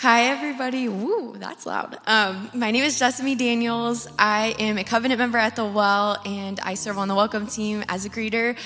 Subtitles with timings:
[0.00, 0.88] Hi, everybody.
[0.88, 1.98] Woo, that's loud.
[2.06, 4.06] Um, my name is Jessamy Daniels.
[4.16, 7.82] I am a covenant member at the Well, and I serve on the welcome team
[7.88, 8.56] as a greeter.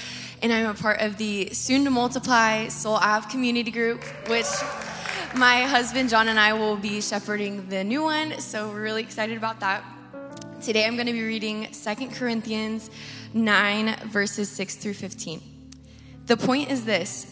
[0.42, 4.44] And I'm a part of the Soon to Multiply Soul Ave community group, which
[5.34, 8.38] my husband John and I will be shepherding the new one.
[8.38, 9.82] So we're really excited about that.
[10.60, 12.90] Today I'm going to be reading 2 Corinthians
[13.32, 15.40] 9, verses 6 through 15.
[16.26, 17.31] The point is this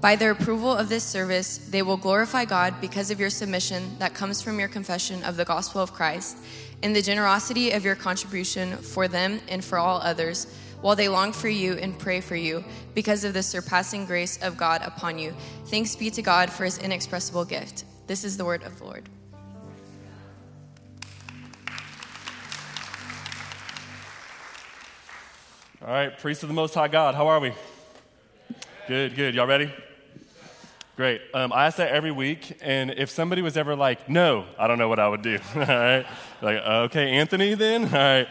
[0.00, 4.14] By their approval of this service, they will glorify God because of your submission that
[4.14, 6.38] comes from your confession of the gospel of Christ
[6.82, 10.46] and the generosity of your contribution for them and for all others,
[10.80, 14.56] while they long for you and pray for you because of the surpassing grace of
[14.56, 15.34] God upon you.
[15.66, 17.84] Thanks be to God for his inexpressible gift.
[18.06, 19.06] This is the word of the Lord.
[25.82, 27.52] All right, priest of the Most High God, how are we?
[28.88, 29.34] Good, good.
[29.34, 29.70] Y'all ready?
[31.00, 31.22] Great.
[31.32, 34.76] Um, I ask that every week, and if somebody was ever like, no, I don't
[34.76, 35.38] know what I would do.
[35.54, 36.04] All right?
[36.42, 37.84] Like, okay, Anthony, then?
[37.84, 38.28] All right.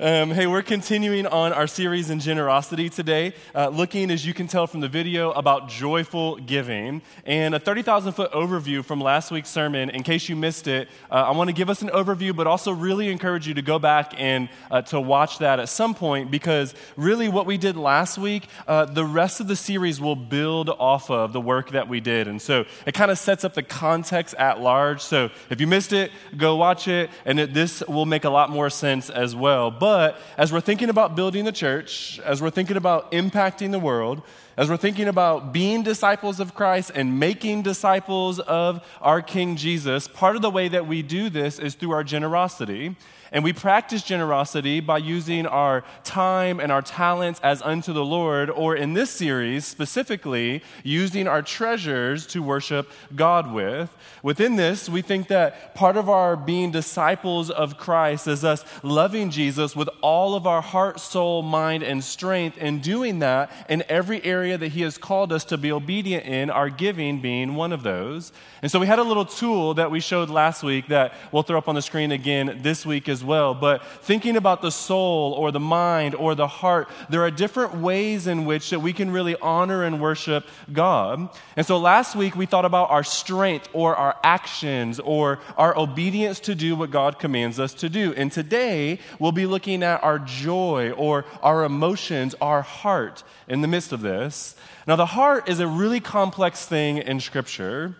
[0.00, 4.48] Um, hey, we're continuing on our series in generosity today, uh, looking, as you can
[4.48, 7.02] tell from the video, about joyful giving.
[7.24, 11.14] And a 30,000 foot overview from last week's sermon, in case you missed it, uh,
[11.14, 14.12] I want to give us an overview, but also really encourage you to go back
[14.18, 18.48] and uh, to watch that at some point, because really what we did last week,
[18.66, 22.26] uh, the rest of the series will build off of the work that we did.
[22.26, 25.00] And so it kind of sets up the context at large.
[25.00, 28.50] So if you missed it, go watch it, and it this will make a lot
[28.50, 29.70] more sense as well.
[29.70, 34.22] But as we're thinking about building the church, as we're thinking about impacting the world,
[34.56, 40.08] as we're thinking about being disciples of Christ and making disciples of our King Jesus,
[40.08, 42.96] part of the way that we do this is through our generosity.
[43.32, 48.50] And we practice generosity by using our time and our talents as unto the Lord,
[48.50, 53.94] or in this series specifically, using our treasures to worship God with.
[54.22, 59.30] Within this, we think that part of our being disciples of Christ is us loving
[59.30, 64.22] Jesus with all of our heart, soul, mind, and strength, and doing that in every
[64.24, 67.82] area that He has called us to be obedient in, our giving being one of
[67.82, 68.30] those.
[68.60, 71.58] And so we had a little tool that we showed last week that we'll throw
[71.58, 73.54] up on the screen again this week as well.
[73.54, 78.26] But thinking about the soul or the mind or the heart, there are different ways
[78.26, 81.28] in which that we can really honor and worship God.
[81.56, 86.40] And so last week we thought about our strength or our actions or our obedience
[86.40, 88.12] to do what God commands us to do.
[88.14, 93.68] And today we'll be looking at our joy or our emotions, our heart in the
[93.68, 94.54] midst of this.
[94.86, 97.96] Now, the heart is a really complex thing in Scripture.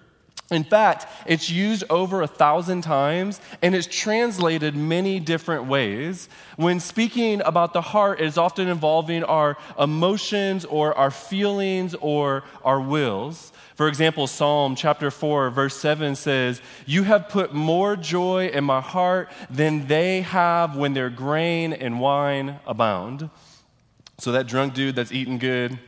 [0.53, 6.29] In fact, it's used over a thousand times and it's translated many different ways.
[6.57, 12.81] When speaking about the heart, it's often involving our emotions or our feelings or our
[12.81, 13.53] wills.
[13.75, 18.83] For example, Psalm chapter 4, verse 7 says, You have put more joy in my
[18.83, 23.31] heart than they have when their grain and wine abound.
[24.19, 25.79] So that drunk dude that's eating good,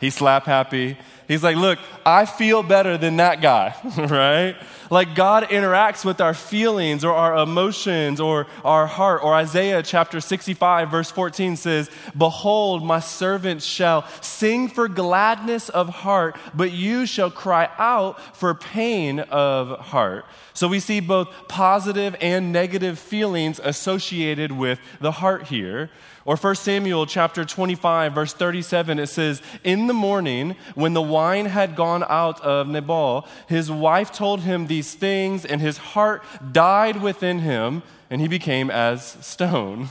[0.00, 0.98] he's slap happy.
[1.32, 4.54] He's like, look, I feel better than that guy, right?
[4.92, 9.24] Like God interacts with our feelings or our emotions or our heart.
[9.24, 15.88] Or Isaiah chapter 65, verse 14 says, Behold, my servants shall sing for gladness of
[15.88, 20.26] heart, but you shall cry out for pain of heart.
[20.52, 25.88] So we see both positive and negative feelings associated with the heart here.
[26.24, 31.46] Or 1 Samuel chapter 25, verse 37, it says, In the morning, when the wine
[31.46, 37.02] had gone out of Nabal, his wife told him these things, and his heart died
[37.02, 39.88] within him, and he became as stone.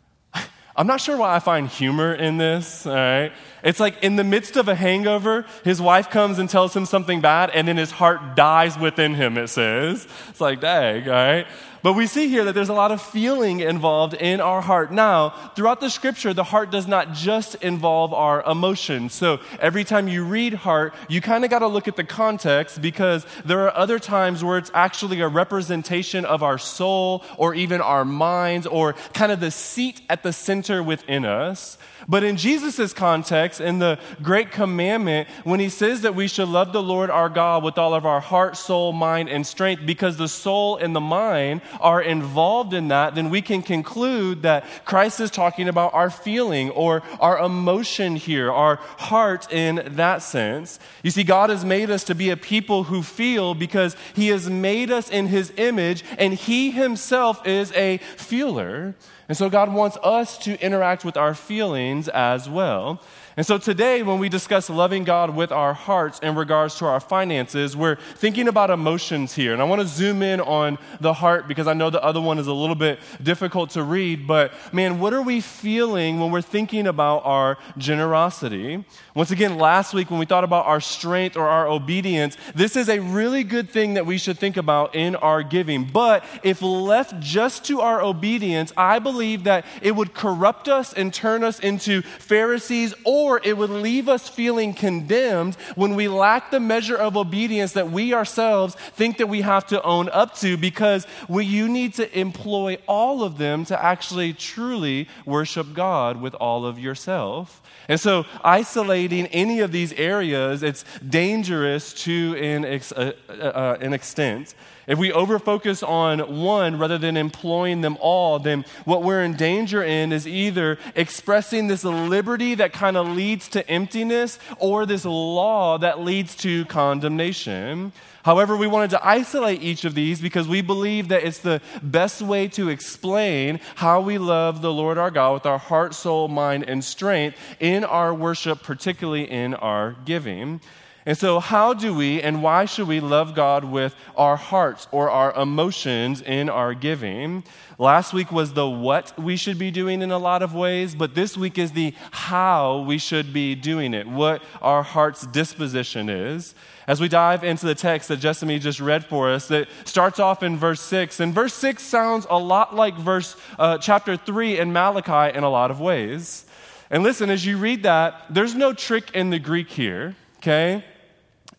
[0.76, 3.32] I'm not sure why I find humor in this, all right?
[3.62, 7.20] It's like in the midst of a hangover, his wife comes and tells him something
[7.20, 10.06] bad, and then his heart dies within him, it says.
[10.28, 11.46] It's like, dang, all right?
[11.82, 14.92] But we see here that there's a lot of feeling involved in our heart.
[14.92, 19.14] Now, throughout the scripture, the heart does not just involve our emotions.
[19.14, 22.82] So every time you read heart, you kind of got to look at the context
[22.82, 27.80] because there are other times where it's actually a representation of our soul or even
[27.80, 31.78] our minds or kind of the seat at the center within us.
[32.08, 36.72] But in Jesus' context, in the Great Commandment, when he says that we should love
[36.72, 40.26] the Lord our God with all of our heart, soul, mind, and strength, because the
[40.26, 45.30] soul and the mind are involved in that, then we can conclude that Christ is
[45.30, 50.80] talking about our feeling or our emotion here, our heart in that sense.
[51.02, 54.48] You see, God has made us to be a people who feel because he has
[54.48, 58.94] made us in his image, and he himself is a feeler.
[59.28, 63.00] And so God wants us to interact with our feelings as well.
[63.38, 66.98] And so today, when we discuss loving God with our hearts in regards to our
[66.98, 69.52] finances, we're thinking about emotions here.
[69.52, 72.40] And I want to zoom in on the heart because I know the other one
[72.40, 74.26] is a little bit difficult to read.
[74.26, 78.84] But man, what are we feeling when we're thinking about our generosity?
[79.14, 82.88] Once again, last week when we thought about our strength or our obedience, this is
[82.88, 85.84] a really good thing that we should think about in our giving.
[85.84, 91.14] But if left just to our obedience, I believe that it would corrupt us and
[91.14, 96.60] turn us into Pharisees or it would leave us feeling condemned when we lack the
[96.60, 101.06] measure of obedience that we ourselves think that we have to own up to because
[101.28, 106.64] we, you need to employ all of them to actually truly worship God with all
[106.64, 107.60] of yourself.
[107.88, 113.78] And so, isolating any of these areas, it's dangerous to an, ex, uh, uh, uh
[113.80, 114.54] an extent.
[114.88, 119.84] If we overfocus on one rather than employing them all, then what we're in danger
[119.84, 125.76] in is either expressing this liberty that kind of leads to emptiness or this law
[125.76, 127.92] that leads to condemnation.
[128.24, 132.22] However, we wanted to isolate each of these because we believe that it's the best
[132.22, 136.64] way to explain how we love the Lord our God with our heart, soul, mind,
[136.66, 140.62] and strength in our worship, particularly in our giving.
[141.08, 145.08] And so, how do we and why should we love God with our hearts or
[145.08, 147.44] our emotions in our giving?
[147.78, 151.14] Last week was the what we should be doing in a lot of ways, but
[151.14, 156.54] this week is the how we should be doing it, what our heart's disposition is.
[156.86, 160.42] As we dive into the text that Jessamy just read for us, that starts off
[160.42, 161.20] in verse 6.
[161.20, 165.48] And verse 6 sounds a lot like verse uh, chapter 3 in Malachi in a
[165.48, 166.44] lot of ways.
[166.90, 170.84] And listen, as you read that, there's no trick in the Greek here, okay?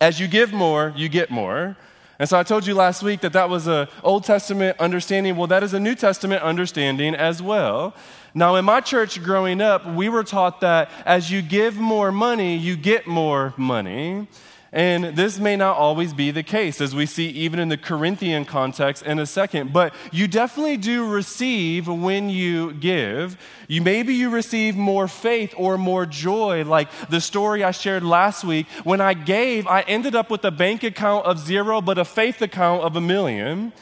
[0.02, 1.76] As you give more, you get more.
[2.20, 5.36] And so I told you last week that that was an Old Testament understanding.
[5.36, 7.94] Well, that is a New Testament understanding as well.
[8.34, 12.56] Now, in my church growing up, we were taught that as you give more money,
[12.56, 14.28] you get more money.
[14.72, 18.46] And this may not always be the case, as we see even in the Corinthian
[18.46, 19.74] context in a second.
[19.74, 23.38] But you definitely do receive when you give.
[23.68, 28.44] You maybe you receive more faith or more joy, like the story I shared last
[28.44, 28.68] week.
[28.84, 32.42] When I gave, I ended up with a bank account of zero, but a faith
[32.42, 33.74] account of a million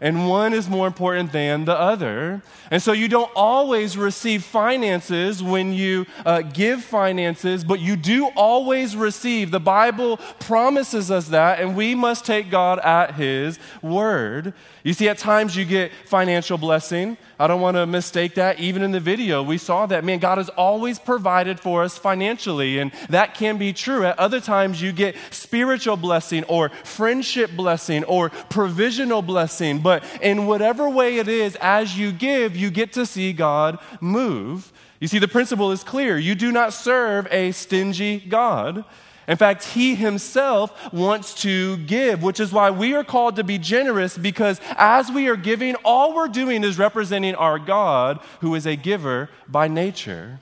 [0.00, 2.42] and one is more important than the other.
[2.70, 8.26] And so you don't always receive finances when you uh, give finances, but you do
[8.36, 9.50] always receive.
[9.50, 14.52] The Bible promises us that, and we must take God at His word.
[14.82, 17.16] You see, at times you get financial blessing.
[17.38, 18.60] I don't want to mistake that.
[18.60, 20.04] Even in the video, we saw that.
[20.04, 24.04] Man, God has always provided for us financially, and that can be true.
[24.04, 29.80] At other times, you get spiritual blessing or friendship blessing or provisional blessing.
[29.86, 34.72] But in whatever way it is, as you give, you get to see God move.
[34.98, 36.18] You see, the principle is clear.
[36.18, 38.84] You do not serve a stingy God.
[39.28, 43.58] In fact, he himself wants to give, which is why we are called to be
[43.58, 48.66] generous because as we are giving, all we're doing is representing our God who is
[48.66, 50.40] a giver by nature.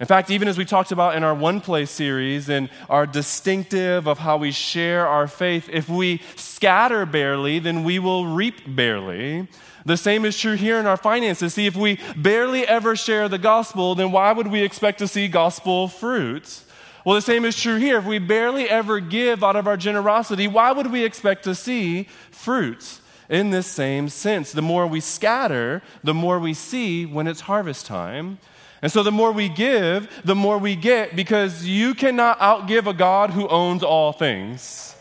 [0.00, 4.08] In fact, even as we talked about in our One Place series and our distinctive
[4.08, 9.46] of how we share our faith, if we scatter barely, then we will reap barely.
[9.84, 11.52] The same is true here in our finances.
[11.52, 15.28] See, if we barely ever share the gospel, then why would we expect to see
[15.28, 16.64] gospel fruits?
[17.04, 17.98] Well, the same is true here.
[17.98, 22.04] If we barely ever give out of our generosity, why would we expect to see
[22.30, 24.52] fruits in this same sense?
[24.52, 28.38] The more we scatter, the more we see when it's harvest time.
[28.82, 32.94] And so the more we give, the more we get because you cannot outgive a
[32.94, 34.94] God who owns all things.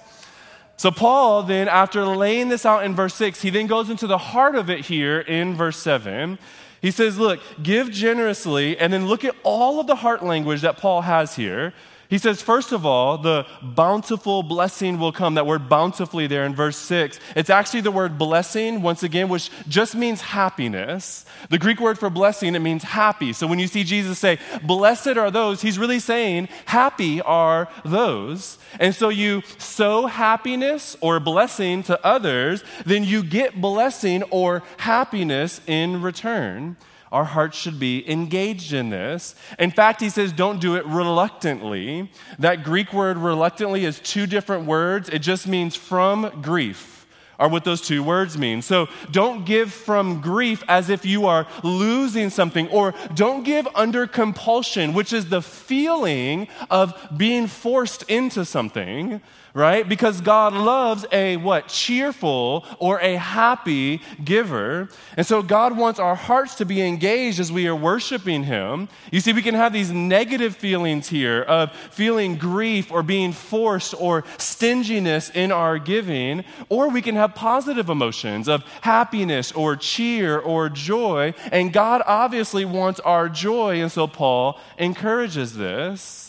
[0.79, 4.17] So, Paul then, after laying this out in verse 6, he then goes into the
[4.17, 6.39] heart of it here in verse 7.
[6.81, 10.77] He says, Look, give generously, and then look at all of the heart language that
[10.77, 11.73] Paul has here.
[12.09, 15.35] He says, first of all, the bountiful blessing will come.
[15.35, 17.19] That word bountifully there in verse 6.
[17.35, 21.23] It's actually the word blessing, once again, which just means happiness.
[21.51, 23.31] The Greek word for blessing, it means happy.
[23.31, 28.57] So when you see Jesus say, Blessed are those, he's really saying, Happy are those.
[28.79, 35.61] And so you sow happiness or blessing to others, then you get blessing or happiness
[35.67, 36.75] in return.
[37.11, 39.35] Our hearts should be engaged in this.
[39.57, 42.11] In fact, he says, don't do it reluctantly.
[42.37, 45.09] That Greek word reluctantly is two different words.
[45.09, 47.07] It just means from grief
[47.39, 48.61] are what those two words mean.
[48.61, 54.05] So don't give from grief as if you are losing something, or don't give under
[54.05, 59.21] compulsion, which is the feeling of being forced into something
[59.53, 59.87] right?
[59.87, 61.67] Because God loves a what?
[61.67, 64.89] Cheerful or a happy giver.
[65.17, 68.89] And so God wants our hearts to be engaged as we are worshiping Him.
[69.11, 73.93] You see, we can have these negative feelings here of feeling grief or being forced
[73.99, 80.39] or stinginess in our giving, or we can have positive emotions of happiness or cheer
[80.39, 81.33] or joy.
[81.51, 83.81] And God obviously wants our joy.
[83.81, 86.28] And so Paul encourages this.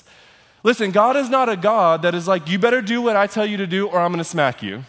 [0.63, 3.47] Listen, God is not a God that is like, you better do what I tell
[3.47, 4.85] you to do or I'm going to smack you.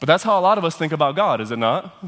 [0.00, 2.04] But that's how a lot of us think about God, is it not?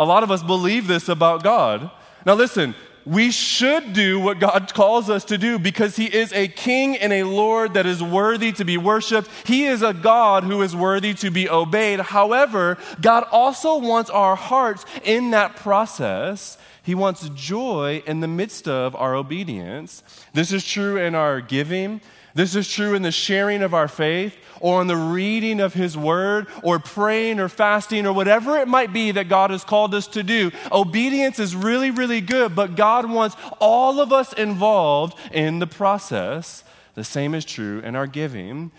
[0.00, 1.90] A lot of us believe this about God.
[2.26, 2.74] Now, listen,
[3.08, 7.12] we should do what God calls us to do because He is a King and
[7.12, 9.30] a Lord that is worthy to be worshiped.
[9.46, 12.00] He is a God who is worthy to be obeyed.
[12.00, 18.66] However, God also wants our hearts in that process he wants joy in the midst
[18.66, 20.02] of our obedience.
[20.32, 22.00] This is true in our giving.
[22.34, 25.96] This is true in the sharing of our faith or in the reading of His
[25.96, 30.06] Word or praying or fasting or whatever it might be that God has called us
[30.08, 30.50] to do.
[30.72, 36.64] Obedience is really, really good, but God wants all of us involved in the process.
[36.94, 38.72] The same is true in our giving.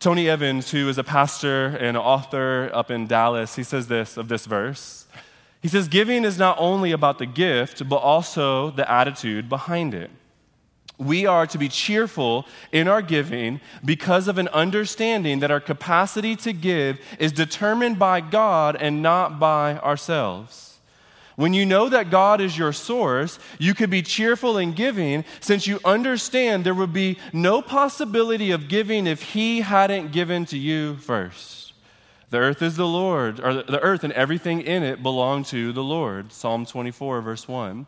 [0.00, 4.28] Tony Evans, who is a pastor and author up in Dallas, he says this of
[4.28, 5.06] this verse.
[5.60, 10.10] He says, Giving is not only about the gift, but also the attitude behind it.
[10.98, 16.34] We are to be cheerful in our giving because of an understanding that our capacity
[16.36, 20.68] to give is determined by God and not by ourselves.
[21.36, 25.68] When you know that God is your source, you can be cheerful in giving since
[25.68, 30.96] you understand there would be no possibility of giving if He hadn't given to you
[30.96, 31.74] first.
[32.30, 35.82] The earth is the Lord, or the earth and everything in it belong to the
[35.82, 36.32] Lord.
[36.32, 37.86] Psalm 24, verse 1.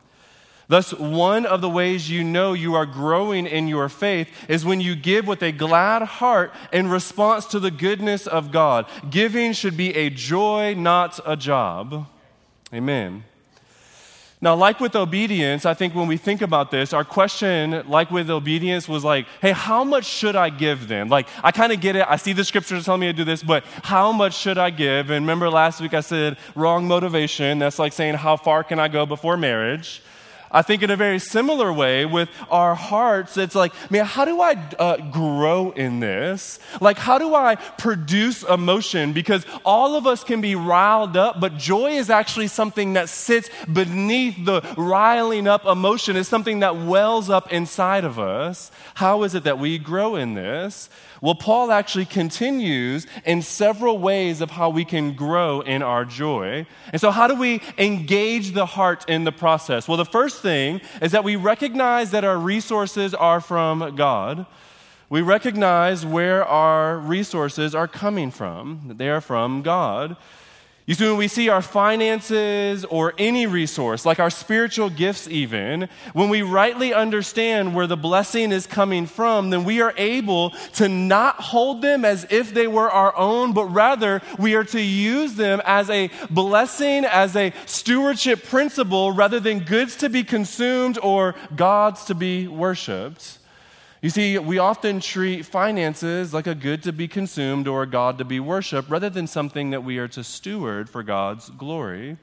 [0.71, 4.81] Thus, one of the ways you know you are growing in your faith is when
[4.81, 8.87] you give with a glad heart in response to the goodness of God.
[9.11, 12.07] Giving should be a joy, not a job.
[12.73, 13.25] Amen.
[14.41, 18.31] Now, like with obedience, I think when we think about this, our question, like with
[18.31, 21.09] obedience, was like, hey, how much should I give then?
[21.09, 22.07] Like, I kind of get it.
[22.09, 25.11] I see the scriptures telling me to do this, but how much should I give?
[25.11, 27.59] And remember last week I said wrong motivation.
[27.59, 30.01] That's like saying, how far can I go before marriage?
[30.53, 34.41] I think in a very similar way with our hearts, it's like, man, how do
[34.41, 36.59] I uh, grow in this?
[36.81, 39.13] Like, how do I produce emotion?
[39.13, 43.49] Because all of us can be riled up, but joy is actually something that sits
[43.73, 46.17] beneath the riling up emotion.
[46.17, 48.73] It's something that wells up inside of us.
[48.95, 50.91] How is it that we grow in this?
[51.23, 56.67] Well, Paul actually continues in several ways of how we can grow in our joy.
[56.93, 59.87] And so, how do we engage the heart in the process?
[59.87, 64.47] Well, the first thing is that we recognize that our resources are from God.
[65.11, 70.17] We recognize where our resources are coming from, they are from God.
[70.91, 75.89] You see, when we see our finances or any resource, like our spiritual gifts, even,
[76.15, 80.89] when we rightly understand where the blessing is coming from, then we are able to
[80.89, 85.35] not hold them as if they were our own, but rather we are to use
[85.35, 91.37] them as a blessing, as a stewardship principle, rather than goods to be consumed or
[91.55, 93.39] gods to be worshiped.
[94.03, 98.17] You see, we often treat finances like a good to be consumed or a God
[98.17, 102.17] to be worshiped rather than something that we are to steward for God's glory.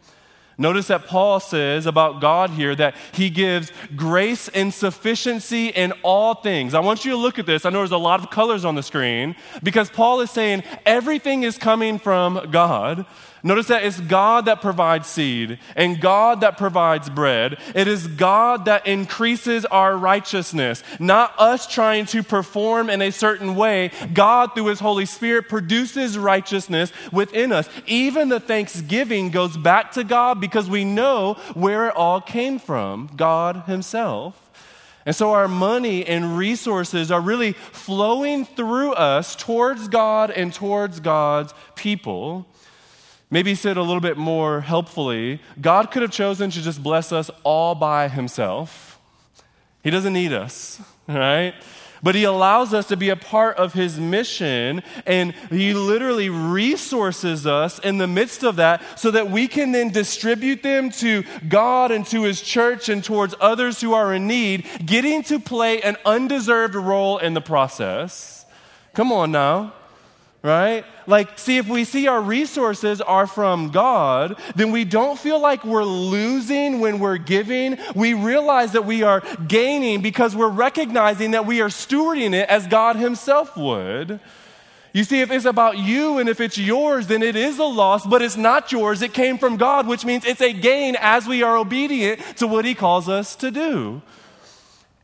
[0.57, 6.33] Notice that Paul says about God here that he gives grace and sufficiency in all
[6.33, 6.73] things.
[6.73, 7.63] I want you to look at this.
[7.63, 11.43] I know there's a lot of colors on the screen because Paul is saying everything
[11.43, 13.05] is coming from God.
[13.43, 17.57] Notice that it's God that provides seed and God that provides bread.
[17.75, 23.55] It is God that increases our righteousness, not us trying to perform in a certain
[23.55, 23.91] way.
[24.13, 27.69] God, through His Holy Spirit, produces righteousness within us.
[27.85, 33.09] Even the thanksgiving goes back to God because we know where it all came from
[33.15, 34.43] God Himself.
[35.05, 40.99] And so our money and resources are really flowing through us towards God and towards
[40.99, 42.45] God's people.
[43.29, 47.29] Maybe said a little bit more helpfully, God could have chosen to just bless us
[47.43, 48.99] all by himself.
[49.83, 51.53] He doesn't need us, right?
[52.01, 57.45] But he allows us to be a part of his mission, and he literally resources
[57.45, 61.91] us in the midst of that so that we can then distribute them to God
[61.91, 65.97] and to his church and towards others who are in need, getting to play an
[66.05, 68.45] undeserved role in the process.
[68.93, 69.73] Come on now
[70.43, 70.85] right?
[71.07, 75.63] Like, see, if we see our resources are from God, then we don't feel like
[75.63, 77.77] we're losing when we're giving.
[77.95, 82.67] We realize that we are gaining because we're recognizing that we are stewarding it as
[82.67, 84.19] God Himself would.
[84.93, 88.05] You see, if it's about you and if it's yours, then it is a loss,
[88.05, 89.01] but it's not yours.
[89.01, 92.65] It came from God, which means it's a gain as we are obedient to what
[92.65, 94.01] He calls us to do.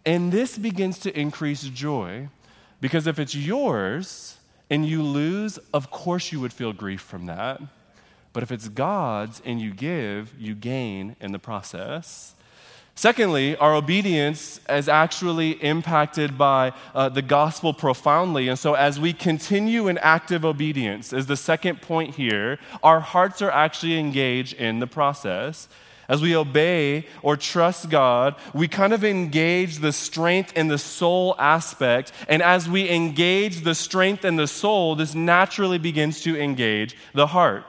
[0.05, 2.29] And this begins to increase joy
[2.81, 4.37] because if it's yours,
[4.73, 7.61] and you lose, of course you would feel grief from that.
[8.33, 12.33] But if it's God's and you give, you gain in the process.
[12.95, 18.47] Secondly, our obedience is actually impacted by uh, the gospel profoundly.
[18.47, 23.43] And so, as we continue in active obedience, is the second point here, our hearts
[23.43, 25.69] are actually engaged in the process.
[26.07, 31.35] As we obey or trust God, we kind of engage the strength and the soul
[31.39, 32.11] aspect.
[32.27, 37.27] And as we engage the strength and the soul, this naturally begins to engage the
[37.27, 37.65] heart.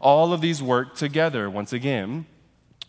[0.00, 2.26] All of these work together once again.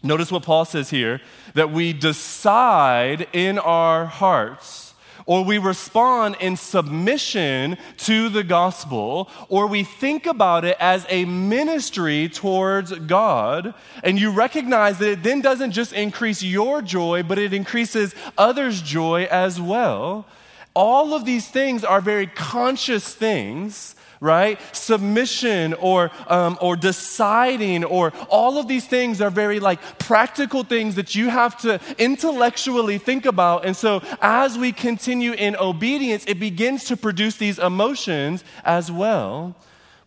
[0.02, 1.22] Notice what Paul says here
[1.56, 4.89] that we decide in our hearts
[5.30, 11.24] or we respond in submission to the gospel, or we think about it as a
[11.24, 17.38] ministry towards God, and you recognize that it then doesn't just increase your joy, but
[17.38, 20.26] it increases others' joy as well.
[20.74, 24.60] All of these things are very conscious things right?
[24.76, 30.96] Submission or, um, or deciding or all of these things are very like practical things
[30.96, 33.66] that you have to intellectually think about.
[33.66, 39.56] And so as we continue in obedience, it begins to produce these emotions as well.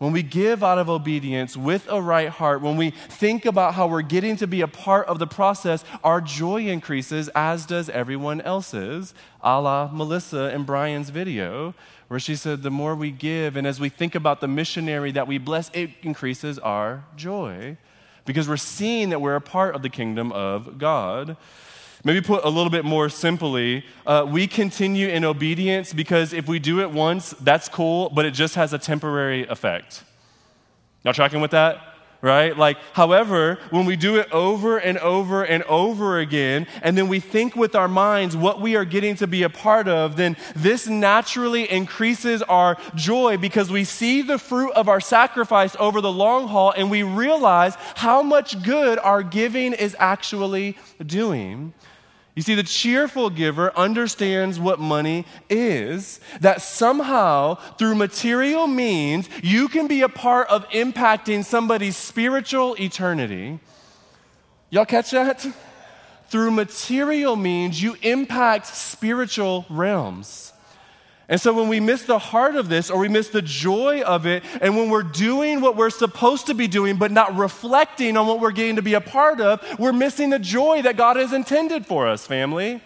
[0.02, 3.86] When we give out of obedience with a right heart, when we think about how
[3.86, 8.40] we're getting to be a part of the process, our joy increases, as does everyone
[8.40, 11.72] else's, a la Melissa and Brian's video
[12.12, 15.26] where she said, The more we give, and as we think about the missionary that
[15.26, 17.78] we bless, it increases our joy
[18.26, 21.38] because we're seeing that we're a part of the kingdom of God.
[22.04, 26.58] Maybe put a little bit more simply, uh, we continue in obedience because if we
[26.58, 30.04] do it once, that's cool, but it just has a temporary effect.
[31.04, 31.91] Y'all tracking with that?
[32.22, 32.56] Right?
[32.56, 37.18] Like, however, when we do it over and over and over again, and then we
[37.18, 40.86] think with our minds what we are getting to be a part of, then this
[40.86, 46.46] naturally increases our joy because we see the fruit of our sacrifice over the long
[46.46, 51.74] haul and we realize how much good our giving is actually doing.
[52.34, 59.68] You see, the cheerful giver understands what money is, that somehow, through material means, you
[59.68, 63.60] can be a part of impacting somebody's spiritual eternity.
[64.70, 65.46] Y'all catch that?
[66.28, 70.51] Through material means, you impact spiritual realms.
[71.32, 74.26] And so when we miss the heart of this or we miss the joy of
[74.26, 78.26] it, and when we're doing what we're supposed to be doing but not reflecting on
[78.26, 81.32] what we're getting to be a part of, we're missing the joy that God has
[81.32, 82.82] intended for us, family.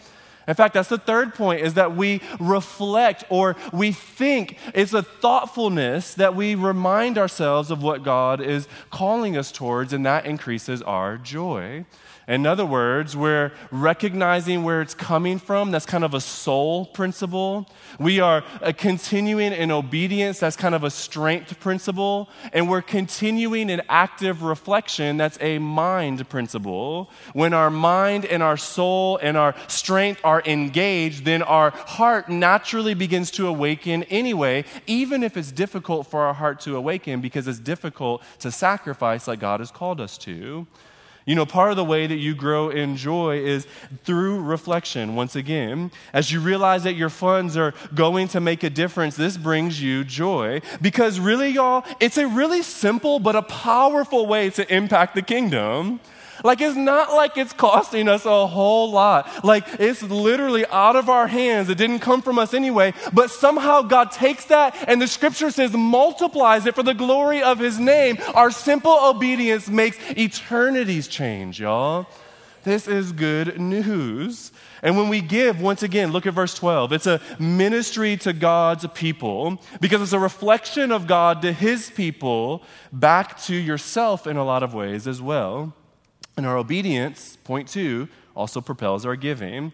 [0.47, 4.59] In fact, that's the third point is that we reflect or we think.
[4.75, 10.07] It's a thoughtfulness that we remind ourselves of what God is calling us towards, and
[10.07, 11.85] that increases our joy.
[12.29, 15.71] In other words, we're recognizing where it's coming from.
[15.71, 17.69] That's kind of a soul principle.
[18.01, 20.41] We are uh, continuing in obedience.
[20.41, 22.29] That's kind of a strength principle.
[22.53, 25.19] And we're continuing in active reflection.
[25.19, 27.11] That's a mind principle.
[27.33, 32.95] When our mind and our soul and our strength are engaged, then our heart naturally
[32.95, 37.61] begins to awaken anyway, even if it's difficult for our heart to awaken because it's
[37.61, 40.67] difficult to sacrifice like God has called us to.
[41.27, 43.67] You know, part of the way that you grow in joy is
[44.05, 45.17] through reflection.
[45.17, 49.37] Once again, as you realize that your funds are going to make a difference, this
[49.37, 50.63] brings you joy.
[50.81, 55.99] Because really, y'all, it's a really simple but a powerful way to impact the kingdom.
[56.45, 59.45] Like, it's not like it's costing us a whole lot.
[59.45, 61.69] Like, it's literally out of our hands.
[61.69, 62.95] It didn't come from us anyway.
[63.13, 67.59] But somehow God takes that and the scripture says multiplies it for the glory of
[67.59, 68.19] his name.
[68.35, 72.07] Our simple obedience makes eternities change, y'all.
[72.67, 74.51] This is good news.
[74.83, 76.93] And when we give, once again, look at verse 12.
[76.93, 82.65] It's a ministry to God's people because it's a reflection of God to his people
[82.93, 85.75] back to yourself in a lot of ways as well.
[86.37, 89.73] And our obedience, point two, also propels our giving.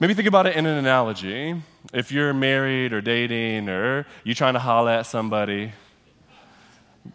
[0.00, 1.62] Maybe think about it in an analogy.
[1.92, 5.72] If you're married or dating or you're trying to holler at somebody,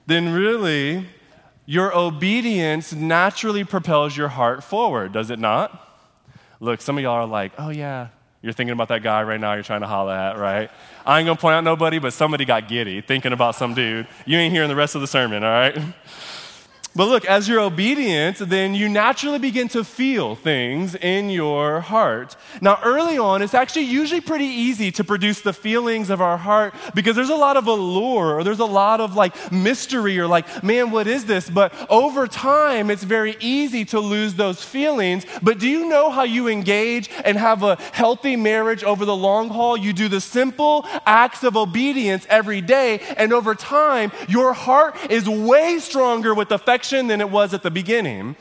[0.07, 1.05] then really
[1.65, 5.87] your obedience naturally propels your heart forward, does it not?
[6.59, 8.07] Look, some of y'all are like, oh yeah,
[8.41, 10.71] you're thinking about that guy right now you're trying to holler at, right?
[11.05, 14.07] I ain't gonna point out nobody, but somebody got giddy thinking about some dude.
[14.25, 15.77] You ain't hearing the rest of the sermon, all right?
[16.95, 22.35] But look, as you're obedient, then you naturally begin to feel things in your heart.
[22.61, 26.73] Now, early on, it's actually usually pretty easy to produce the feelings of our heart
[26.95, 30.63] because there's a lot of allure or there's a lot of like mystery or like,
[30.63, 31.47] man, what is this?
[31.47, 35.27] But over time, it's very easy to lose those feelings.
[35.43, 39.49] But do you know how you engage and have a healthy marriage over the long
[39.49, 39.77] haul?
[39.77, 45.29] You do the simple acts of obedience every day, and over time, your heart is
[45.29, 48.35] way stronger with affection than it was at the beginning.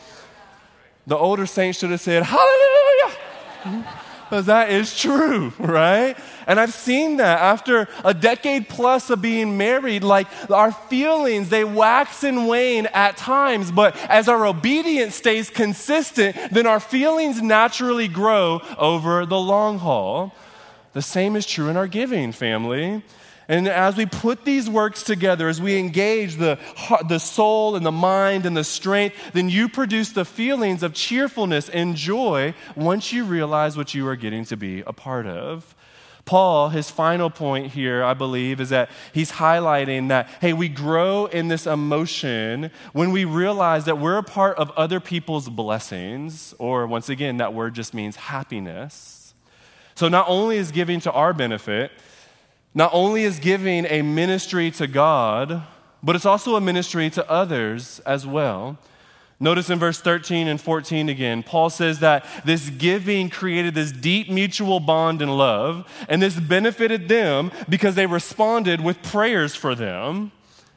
[1.07, 3.87] The older saints should have said, Hallelujah!
[4.29, 6.15] Because that is true, right?
[6.47, 11.65] And I've seen that after a decade plus of being married, like our feelings, they
[11.65, 18.07] wax and wane at times, but as our obedience stays consistent, then our feelings naturally
[18.07, 20.35] grow over the long haul.
[20.93, 23.03] The same is true in our giving, family.
[23.49, 26.59] And as we put these works together, as we engage the,
[27.09, 31.71] the soul and the mind and the strength, then you produce the feelings of cheerfulness
[31.71, 35.75] and joy once you realize what you are getting to be a part of.
[36.27, 41.25] Paul, his final point here, I believe, is that he's highlighting that, hey, we grow
[41.25, 46.87] in this emotion when we realize that we're a part of other people's blessings, or
[46.87, 49.33] once again, that word just means happiness.
[49.95, 51.93] So not only is giving to our benefit,
[52.75, 55.63] not only is giving a ministry to God,
[56.03, 58.79] but it's also a ministry to others as well.
[59.41, 64.29] Notice in verse 13 and 14 again, Paul says that this giving created this deep
[64.29, 70.33] mutual bond and love, and this benefited them because they responded with prayers for them.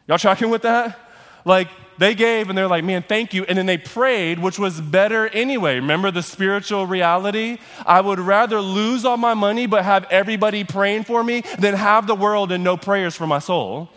[0.07, 0.99] Y'all tracking with that?
[1.43, 1.69] Like,
[2.01, 3.45] they gave and they're like, man, thank you.
[3.45, 5.75] And then they prayed, which was better anyway.
[5.75, 7.59] Remember the spiritual reality?
[7.85, 12.07] I would rather lose all my money but have everybody praying for me than have
[12.07, 13.87] the world and no prayers for my soul.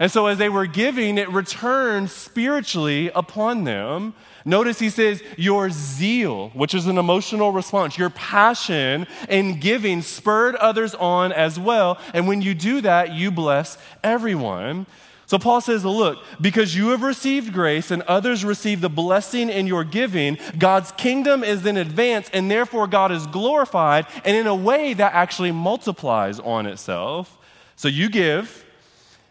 [0.00, 4.14] And so as they were giving, it returned spiritually upon them.
[4.44, 10.56] Notice he says, Your zeal, which is an emotional response, your passion in giving spurred
[10.56, 11.98] others on as well.
[12.12, 14.86] And when you do that, you bless everyone.
[15.26, 19.66] So Paul says, Look, because you have received grace and others receive the blessing in
[19.66, 24.54] your giving, God's kingdom is in advance, and therefore God is glorified, and in a
[24.54, 27.38] way that actually multiplies on itself.
[27.74, 28.64] So you give,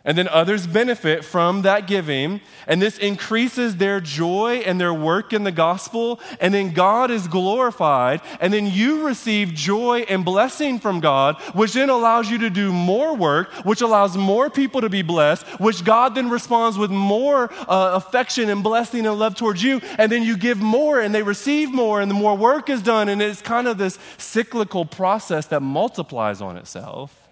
[0.06, 5.34] and then others benefit from that giving, and this increases their joy and their work
[5.34, 10.80] in the gospel, and then God is glorified, and then you receive joy and blessing
[10.80, 14.90] from God, which then allows you to do more work, which allows more people to
[14.90, 19.64] be blessed, which God then responds with more uh, affection and blessing and love towards
[19.64, 22.84] you, and then you give more and they receive more, and the more work is
[22.84, 27.28] done, and it's kind of this cyclical process that multiplies on itself.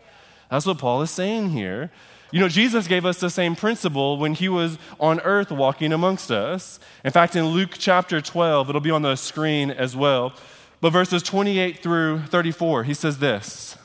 [0.49, 1.91] That's what Paul is saying here.
[2.33, 6.31] You know, Jesus gave us the same principle when he was on earth walking amongst
[6.31, 6.79] us.
[7.05, 10.33] In fact, in Luke chapter 12, it'll be on the screen as well,
[10.81, 13.77] but verses 28 through 34, he says this.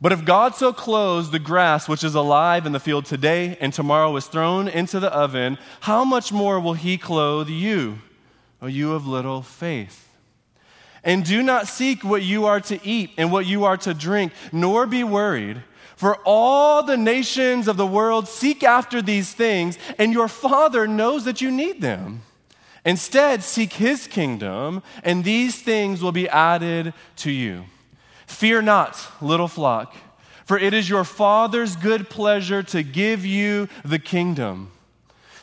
[0.00, 3.72] But if God so clothes the grass which is alive in the field today and
[3.72, 8.00] tomorrow is thrown into the oven, how much more will he clothe you,
[8.60, 10.08] O you of little faith?
[11.04, 14.32] And do not seek what you are to eat and what you are to drink,
[14.50, 15.62] nor be worried.
[15.98, 21.24] For all the nations of the world seek after these things, and your Father knows
[21.24, 22.22] that you need them.
[22.84, 27.64] Instead, seek his kingdom, and these things will be added to you.
[28.28, 29.96] Fear not, little flock,
[30.44, 34.70] for it is your Father's good pleasure to give you the kingdom.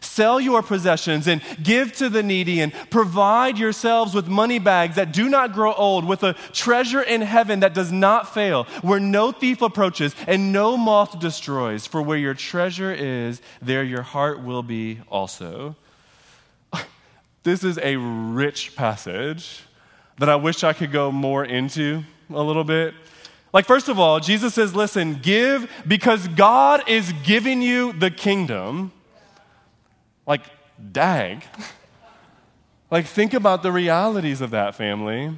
[0.05, 5.11] Sell your possessions and give to the needy, and provide yourselves with money bags that
[5.11, 9.31] do not grow old, with a treasure in heaven that does not fail, where no
[9.31, 11.85] thief approaches and no moth destroys.
[11.85, 15.75] For where your treasure is, there your heart will be also.
[17.43, 19.61] This is a rich passage
[20.17, 22.93] that I wish I could go more into a little bit.
[23.53, 28.91] Like, first of all, Jesus says, listen, give because God is giving you the kingdom.
[30.25, 30.41] Like,
[30.91, 31.43] dag.
[32.91, 35.37] like, think about the realities of that family.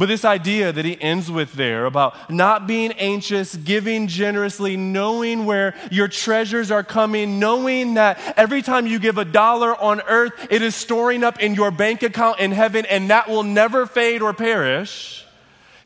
[0.00, 5.44] But this idea that he ends with there about not being anxious, giving generously, knowing
[5.44, 10.32] where your treasures are coming, knowing that every time you give a dollar on earth,
[10.48, 14.22] it is storing up in your bank account in heaven and that will never fade
[14.22, 15.26] or perish.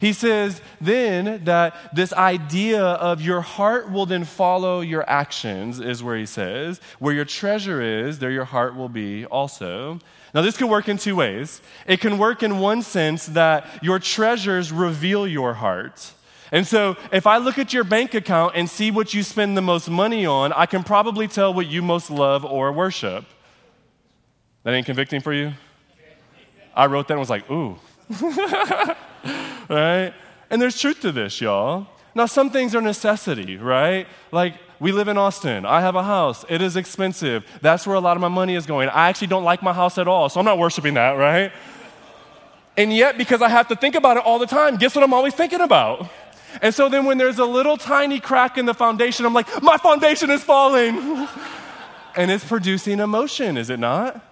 [0.00, 6.02] He says then that this idea of your heart will then follow your actions is
[6.02, 10.00] where he says, where your treasure is, there your heart will be also.
[10.34, 11.62] Now, this can work in two ways.
[11.86, 16.12] It can work in one sense that your treasures reveal your heart.
[16.50, 19.62] And so, if I look at your bank account and see what you spend the
[19.62, 23.24] most money on, I can probably tell what you most love or worship.
[24.64, 25.52] That ain't convicting for you?
[26.74, 27.78] I wrote that and was like, ooh.
[29.68, 30.12] right?
[30.50, 31.86] And there's truth to this, y'all.
[32.14, 34.06] Now, some things are necessity, right?
[34.30, 35.66] Like, we live in Austin.
[35.66, 36.44] I have a house.
[36.48, 37.44] It is expensive.
[37.60, 38.88] That's where a lot of my money is going.
[38.88, 41.52] I actually don't like my house at all, so I'm not worshiping that, right?
[42.76, 45.14] And yet, because I have to think about it all the time, guess what I'm
[45.14, 46.08] always thinking about?
[46.62, 49.76] And so then, when there's a little tiny crack in the foundation, I'm like, my
[49.76, 50.96] foundation is falling.
[52.16, 54.22] and it's producing emotion, is it not?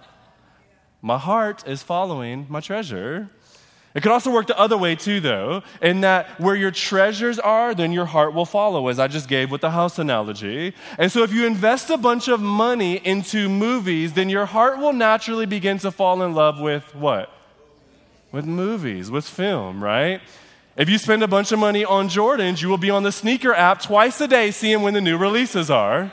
[1.01, 3.29] My heart is following my treasure.
[3.95, 7.75] It could also work the other way too, though, in that where your treasures are,
[7.75, 10.73] then your heart will follow, as I just gave with the house analogy.
[10.97, 14.93] And so if you invest a bunch of money into movies, then your heart will
[14.93, 17.31] naturally begin to fall in love with what?
[18.31, 20.21] With movies, with film, right?
[20.75, 23.53] If you spend a bunch of money on Jordans, you will be on the sneaker
[23.53, 26.11] app twice a day seeing when the new releases are.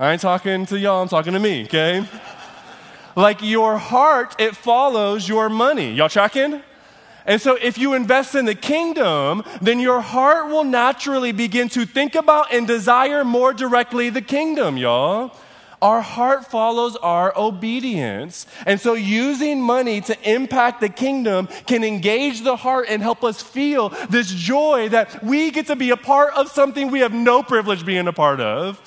[0.00, 2.04] I ain't talking to y'all, I'm talking to me, okay?
[3.14, 5.92] like your heart, it follows your money.
[5.92, 6.60] Y'all tracking?
[7.28, 11.84] And so, if you invest in the kingdom, then your heart will naturally begin to
[11.84, 15.36] think about and desire more directly the kingdom, y'all.
[15.82, 18.46] Our heart follows our obedience.
[18.64, 23.42] And so, using money to impact the kingdom can engage the heart and help us
[23.42, 27.42] feel this joy that we get to be a part of something we have no
[27.42, 28.80] privilege being a part of.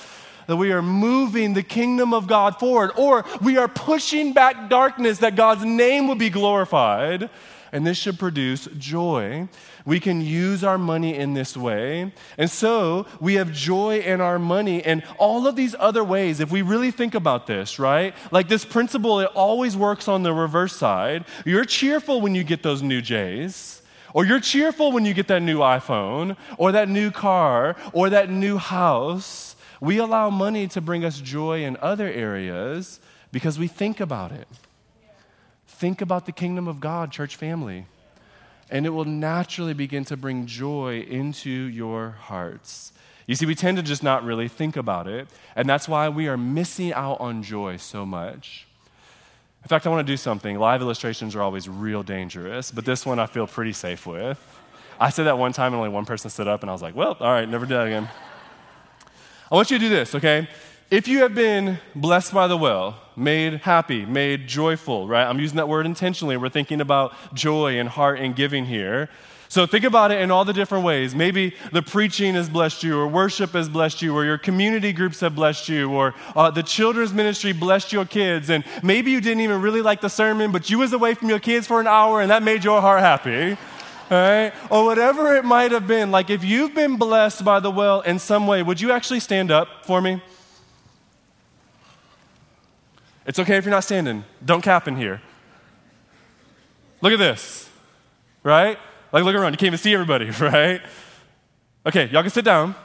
[0.47, 5.19] That we are moving the kingdom of God forward, or we are pushing back darkness
[5.19, 7.29] that God's name will be glorified
[7.71, 9.47] and this should produce joy.
[9.85, 12.13] We can use our money in this way.
[12.37, 16.39] And so we have joy in our money and all of these other ways.
[16.39, 18.13] If we really think about this, right?
[18.31, 21.25] Like this principle, it always works on the reverse side.
[21.45, 23.81] You're cheerful when you get those new J's.
[24.13, 28.29] Or you're cheerful when you get that new iPhone, or that new car, or that
[28.29, 29.55] new house.
[29.79, 32.99] We allow money to bring us joy in other areas
[33.31, 34.47] because we think about it.
[35.81, 37.87] Think about the kingdom of God, church family,
[38.69, 42.93] and it will naturally begin to bring joy into your hearts.
[43.25, 46.27] You see, we tend to just not really think about it, and that's why we
[46.27, 48.67] are missing out on joy so much.
[49.63, 50.59] In fact, I want to do something.
[50.59, 54.39] Live illustrations are always real dangerous, but this one I feel pretty safe with.
[54.99, 56.95] I said that one time and only one person stood up, and I was like,
[56.95, 58.07] well, all right, never do that again.
[59.51, 60.47] I want you to do this, okay?
[60.91, 65.25] If you have been blessed by the well, made happy, made joyful, right?
[65.25, 66.35] I'm using that word intentionally.
[66.35, 69.07] We're thinking about joy and heart and giving here.
[69.47, 71.15] So think about it in all the different ways.
[71.15, 75.21] Maybe the preaching has blessed you, or worship has blessed you, or your community groups
[75.21, 78.49] have blessed you, or uh, the children's ministry blessed your kids.
[78.49, 81.39] And maybe you didn't even really like the sermon, but you was away from your
[81.39, 83.57] kids for an hour, and that made your heart happy.
[84.09, 84.51] Right?
[84.69, 86.11] Or whatever it might have been.
[86.11, 89.51] Like if you've been blessed by the well in some way, would you actually stand
[89.51, 90.21] up for me?
[93.25, 94.23] It's okay if you're not standing.
[94.43, 95.21] Don't cap in here.
[97.01, 97.69] Look at this,
[98.43, 98.77] right?
[99.11, 99.53] Like, look around.
[99.53, 100.81] You can't even see everybody, right?
[101.85, 102.75] Okay, y'all can sit down.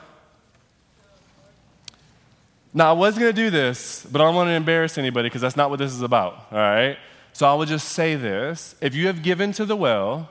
[2.73, 5.41] Now, I was going to do this, but I don't want to embarrass anybody because
[5.41, 6.99] that's not what this is about, all right?
[7.33, 8.75] So I will just say this.
[8.81, 10.29] If you have given to the well,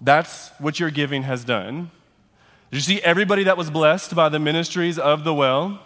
[0.00, 1.90] that's what your giving has done.
[2.70, 5.80] Did you see everybody that was blessed by the ministries of the well?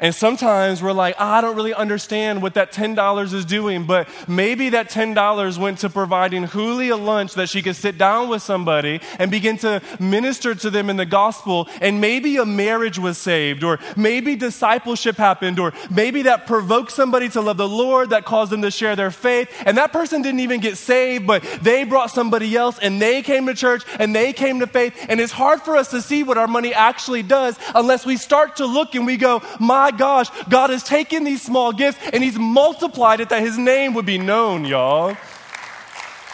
[0.00, 4.08] And sometimes we're like, oh, I don't really understand what that $10 is doing, but
[4.26, 8.42] maybe that $10 went to providing Julie a lunch that she could sit down with
[8.42, 11.68] somebody and begin to minister to them in the gospel.
[11.82, 17.28] And maybe a marriage was saved, or maybe discipleship happened, or maybe that provoked somebody
[17.30, 19.50] to love the Lord that caused them to share their faith.
[19.66, 23.46] And that person didn't even get saved, but they brought somebody else and they came
[23.46, 24.94] to church and they came to faith.
[25.08, 28.56] And it's hard for us to see what our money actually does unless we start
[28.56, 32.22] to look and we go, My my gosh, God has taken these small gifts and
[32.22, 35.16] He's multiplied it that His name would be known, y'all.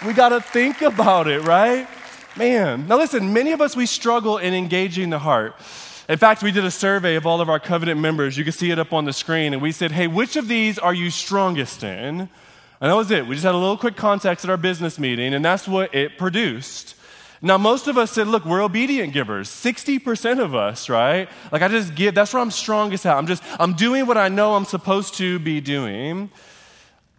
[0.04, 1.88] We got to think about it, right?
[2.36, 2.86] Man.
[2.86, 5.54] Now, listen, many of us, we struggle in engaging the heart.
[6.08, 8.36] In fact, we did a survey of all of our covenant members.
[8.36, 9.54] You can see it up on the screen.
[9.54, 12.20] And we said, hey, which of these are you strongest in?
[12.78, 13.26] And that was it.
[13.26, 16.18] We just had a little quick context at our business meeting, and that's what it
[16.18, 16.94] produced.
[17.42, 19.48] Now, most of us said, look, we're obedient givers.
[19.48, 21.28] 60% of us, right?
[21.52, 23.16] Like, I just give, that's where I'm strongest at.
[23.16, 26.30] I'm just, I'm doing what I know I'm supposed to be doing.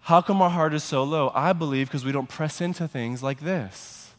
[0.01, 1.31] How come our heart is so low?
[1.35, 4.11] I believe because we don't press into things like this.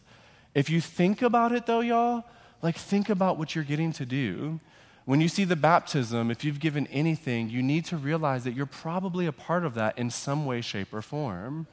[0.55, 2.25] If you think about it, though, y'all,
[2.63, 4.61] like, think about what you're getting to do.
[5.05, 8.67] When you see the baptism, if you've given anything, you need to realize that you're
[8.67, 11.67] probably a part of that in some way, shape, or form.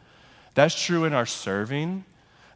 [0.53, 2.05] That's true in our serving.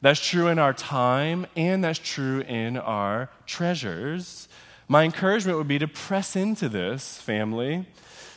[0.01, 4.47] That's true in our time, and that's true in our treasures.
[4.87, 7.85] My encouragement would be to press into this, family.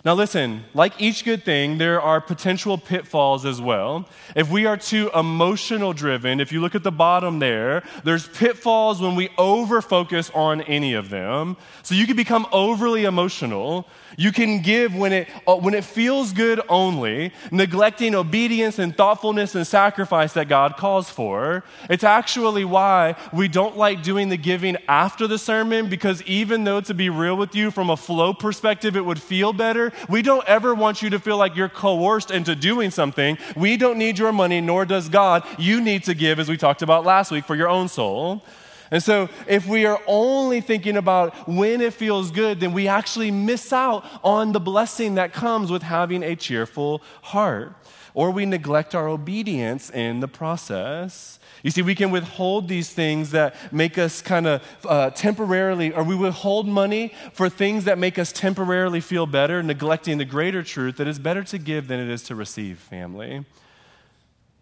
[0.05, 4.09] Now, listen, like each good thing, there are potential pitfalls as well.
[4.35, 9.01] If we are too emotional driven, if you look at the bottom there, there's pitfalls
[9.01, 11.57] when we over focus on any of them.
[11.85, 13.87] So you can become overly emotional.
[14.19, 19.55] You can give when it, uh, when it feels good only, neglecting obedience and thoughtfulness
[19.55, 21.63] and sacrifice that God calls for.
[21.89, 26.81] It's actually why we don't like doing the giving after the sermon, because even though,
[26.83, 30.47] to be real with you, from a flow perspective, it would feel better, we don't
[30.47, 33.39] ever want you to feel like you're coerced into doing something.
[33.57, 35.45] We don't need your money, nor does God.
[35.59, 38.43] You need to give, as we talked about last week, for your own soul.
[38.91, 43.31] And so, if we are only thinking about when it feels good, then we actually
[43.31, 47.75] miss out on the blessing that comes with having a cheerful heart.
[48.13, 51.39] Or we neglect our obedience in the process.
[51.63, 56.03] You see, we can withhold these things that make us kind of uh, temporarily, or
[56.03, 60.97] we withhold money for things that make us temporarily feel better, neglecting the greater truth
[60.97, 63.45] that it's better to give than it is to receive, family.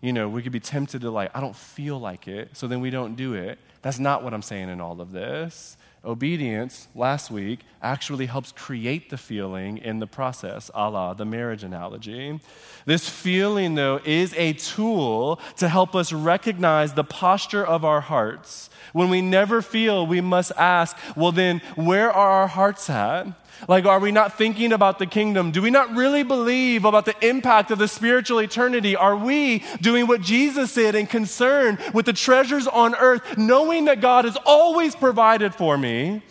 [0.03, 2.81] You know, we could be tempted to, like, I don't feel like it, so then
[2.81, 3.59] we don't do it.
[3.83, 5.77] That's not what I'm saying in all of this.
[6.03, 11.63] Obedience, last week, actually helps create the feeling in the process, a la the marriage
[11.63, 12.41] analogy.
[12.87, 18.71] This feeling, though, is a tool to help us recognize the posture of our hearts.
[18.95, 23.27] When we never feel, we must ask, well, then, where are our hearts at?
[23.69, 25.51] Like, are we not thinking about the kingdom?
[25.51, 28.97] Do we not really believe about the impact of the spiritual eternity?
[28.97, 34.01] Are we doing what Jesus said and concerned with the treasures on earth, knowing that
[34.01, 36.23] God has always provided for me?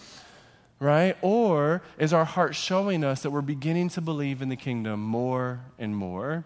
[0.79, 1.17] Right?
[1.21, 5.59] Or is our heart showing us that we're beginning to believe in the kingdom more
[5.77, 6.45] and more?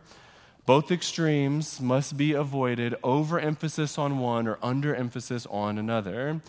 [0.66, 6.40] Both extremes must be avoided, overemphasis on one or underemphasis on another.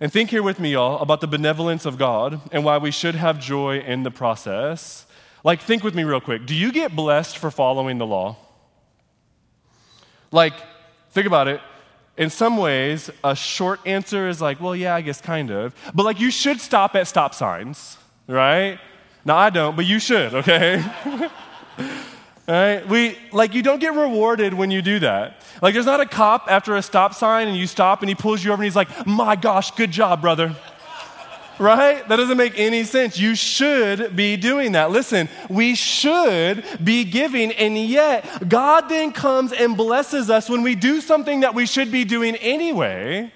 [0.00, 3.14] And think here with me, y'all, about the benevolence of God and why we should
[3.14, 5.06] have joy in the process.
[5.44, 6.46] Like, think with me real quick.
[6.46, 8.36] Do you get blessed for following the law?
[10.32, 10.54] Like,
[11.10, 11.60] think about it.
[12.16, 15.74] In some ways, a short answer is like, well, yeah, I guess kind of.
[15.94, 18.78] But like, you should stop at stop signs, right?
[19.24, 20.84] Now, I don't, but you should, okay?
[22.46, 22.86] right?
[22.86, 25.42] We, like, you don't get rewarded when you do that.
[25.62, 28.44] Like, there's not a cop after a stop sign and you stop and he pulls
[28.44, 30.54] you over and he's like, my gosh, good job, brother.
[31.58, 32.06] right?
[32.08, 33.18] That doesn't make any sense.
[33.18, 34.90] You should be doing that.
[34.90, 40.74] Listen, we should be giving, and yet God then comes and blesses us when we
[40.74, 43.32] do something that we should be doing anyway.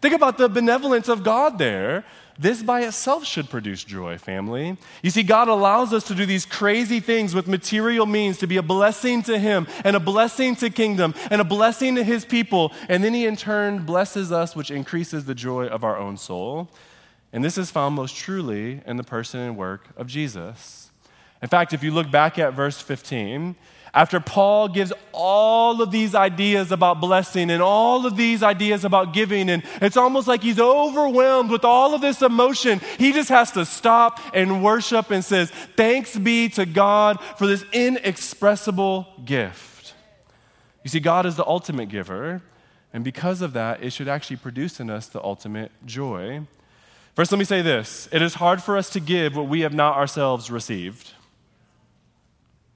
[0.00, 2.04] Think about the benevolence of God there.
[2.38, 4.76] This by itself should produce joy, family.
[5.02, 8.58] You see, God allows us to do these crazy things with material means to be
[8.58, 12.72] a blessing to Him and a blessing to kingdom and a blessing to His people.
[12.88, 16.68] And then He in turn blesses us, which increases the joy of our own soul.
[17.32, 20.90] And this is found most truly in the person and work of Jesus.
[21.42, 23.56] In fact, if you look back at verse 15,
[23.96, 29.14] after Paul gives all of these ideas about blessing and all of these ideas about
[29.14, 33.52] giving, and it's almost like he's overwhelmed with all of this emotion, he just has
[33.52, 39.94] to stop and worship and says, Thanks be to God for this inexpressible gift.
[40.84, 42.42] You see, God is the ultimate giver,
[42.92, 46.42] and because of that, it should actually produce in us the ultimate joy.
[47.14, 49.72] First, let me say this it is hard for us to give what we have
[49.72, 51.12] not ourselves received.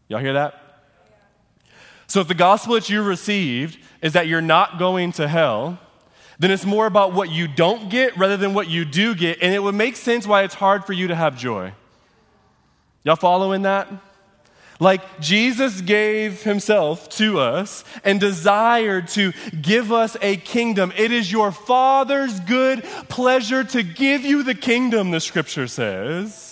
[0.09, 0.70] Y'all hear that?
[2.11, 5.79] So, if the gospel that you received is that you're not going to hell,
[6.41, 9.39] then it's more about what you don't get rather than what you do get.
[9.41, 11.73] And it would make sense why it's hard for you to have joy.
[13.05, 13.89] Y'all following that?
[14.81, 19.33] Like Jesus gave himself to us and desired to
[19.63, 20.93] give us a kingdom.
[20.97, 26.50] It is your Father's good pleasure to give you the kingdom, the scripture says.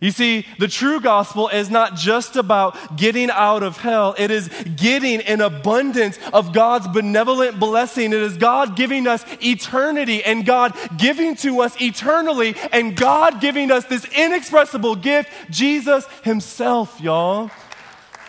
[0.00, 4.14] You see, the true gospel is not just about getting out of hell.
[4.18, 8.12] It is getting an abundance of God's benevolent blessing.
[8.12, 13.70] It is God giving us eternity and God giving to us eternally and God giving
[13.70, 17.50] us this inexpressible gift, Jesus Himself, y'all.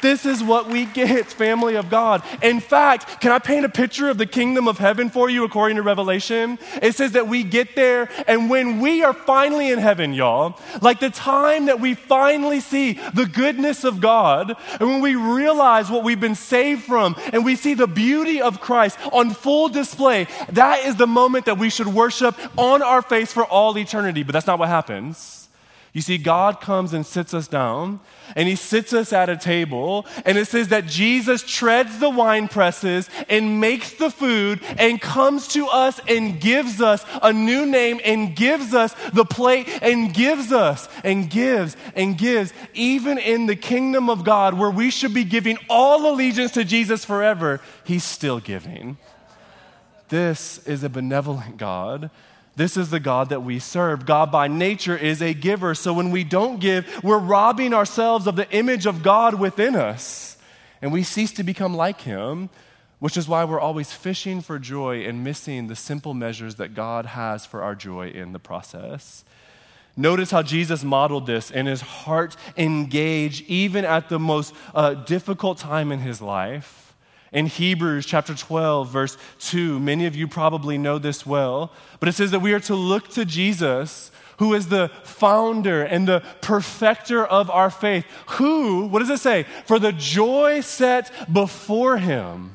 [0.02, 2.24] This is what we get, family of God.
[2.42, 5.78] In fact, can I paint a picture of the kingdom of heaven for you according
[5.78, 6.60] to Revelation?
[6.82, 11.00] It says that we get there, and when we are finally in heaven, y'all, like
[11.00, 16.04] the time that we finally see the goodness of God, and when we realize what
[16.04, 20.86] we've been saved from, and we see the beauty of Christ on full display, that
[20.86, 24.24] is the moment that we should worship on our face for all eternity.
[24.24, 25.48] But that's not what happens.
[25.94, 28.00] You see, God comes and sits us down,
[28.36, 32.48] and He sits us at a table, and it says that Jesus treads the wine
[32.48, 38.00] presses and makes the food and comes to us and gives us a new name
[38.04, 42.54] and gives us the plate and gives us and gives and gives.
[42.74, 47.06] Even in the kingdom of God, where we should be giving all allegiance to Jesus
[47.06, 48.98] forever, He's still giving.
[50.10, 52.10] This is a benevolent God
[52.58, 54.08] this is the God that we serve.
[54.08, 55.76] God, by nature, is a giver.
[55.76, 60.38] So when we don't give, we're robbing ourselves of the image of God within us.
[60.82, 62.50] And we cease to become like Him,
[62.98, 67.06] which is why we're always fishing for joy and missing the simple measures that God
[67.06, 69.24] has for our joy in the process.
[69.96, 75.60] Notice how Jesus modeled this and his heart engaged even at the most uh, difficult
[75.60, 76.77] time in his life.
[77.32, 82.14] In Hebrews chapter 12, verse 2, many of you probably know this well, but it
[82.14, 87.26] says that we are to look to Jesus, who is the founder and the perfecter
[87.26, 88.06] of our faith.
[88.32, 89.46] Who, what does it say?
[89.66, 92.54] For the joy set before him.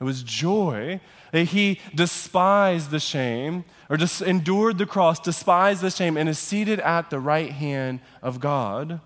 [0.00, 1.00] It was joy
[1.32, 6.38] that he despised the shame, or just endured the cross, despised the shame, and is
[6.38, 9.00] seated at the right hand of God.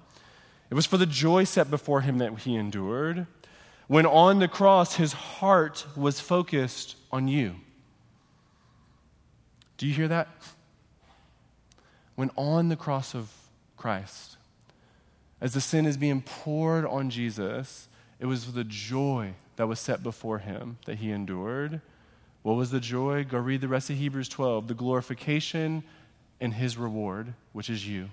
[0.71, 3.27] It was for the joy set before him that he endured
[3.89, 7.57] when on the cross his heart was focused on you.
[9.79, 10.29] Do you hear that?
[12.15, 13.31] When on the cross of
[13.77, 14.37] Christ,
[15.41, 17.89] as the sin is being poured on Jesus,
[18.21, 21.81] it was the joy that was set before him that he endured.
[22.43, 23.25] What was the joy?
[23.25, 24.69] Go read the rest of Hebrews 12.
[24.69, 25.83] The glorification
[26.41, 28.11] and his reward, which is you.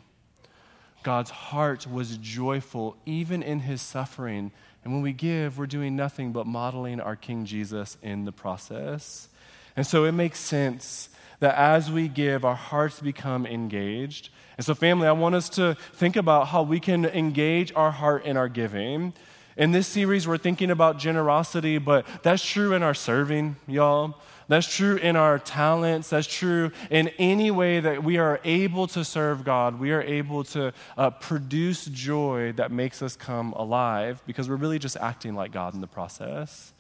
[1.03, 4.51] God's heart was joyful even in his suffering
[4.85, 9.29] and when we give, we're doing nothing but modeling our King Jesus in the process.
[9.75, 11.09] And so it makes sense
[11.39, 14.29] that as we give, our hearts become engaged.
[14.57, 18.25] And so, family, I want us to think about how we can engage our heart
[18.25, 19.13] in our giving.
[19.57, 24.21] In this series, we're thinking about generosity, but that's true in our serving, y'all.
[24.47, 26.09] That's true in our talents.
[26.09, 29.79] That's true in any way that we are able to serve God.
[29.79, 34.79] We are able to uh, produce joy that makes us come alive because we're really
[34.79, 36.73] just acting like God in the process.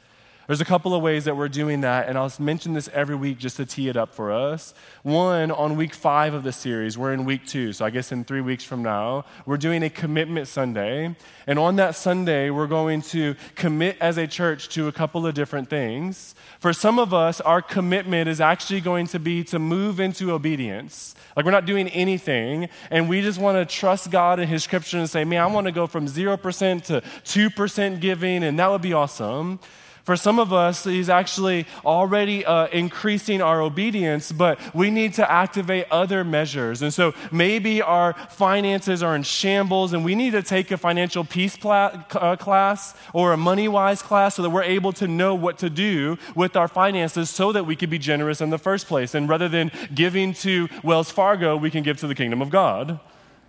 [0.47, 3.39] There's a couple of ways that we're doing that, and I'll mention this every week
[3.39, 4.75] just to tee it up for us.
[5.01, 8.23] One, on week five of the series, we're in week two, so I guess in
[8.23, 11.15] three weeks from now, we're doing a commitment Sunday.
[11.47, 15.33] And on that Sunday, we're going to commit as a church to a couple of
[15.33, 16.35] different things.
[16.59, 21.15] For some of us, our commitment is actually going to be to move into obedience.
[21.35, 24.99] Like we're not doing anything, and we just want to trust God and His scripture
[24.99, 28.83] and say, man, I want to go from 0% to 2% giving, and that would
[28.83, 29.59] be awesome.
[30.05, 35.29] For some of us, he's actually already uh, increasing our obedience, but we need to
[35.29, 36.83] activate other measures.
[36.83, 41.23] And so maybe our finances are in shambles and we need to take a financial
[41.23, 45.57] peace uh, class or a money wise class so that we're able to know what
[45.57, 49.15] to do with our finances so that we can be generous in the first place.
[49.15, 52.99] And rather than giving to Wells Fargo, we can give to the kingdom of God